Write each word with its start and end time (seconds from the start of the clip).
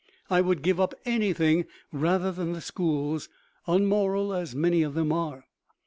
I 0.31 0.41
would 0.41 0.63
give 0.63 0.79
up 0.79 0.95
anything 1.05 1.67
rather 1.91 2.31
than 2.31 2.53
the 2.53 2.61
schools, 2.61 3.29
unmoral 3.67 4.33
as 4.33 4.55
many 4.55 4.81
of 4.81 4.95
them 4.95 5.11
are. 5.13 5.45